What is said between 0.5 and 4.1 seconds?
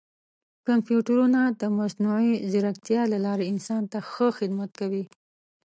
کمپیوټرونه د مصنوعي ځیرکتیا له لارې انسان ته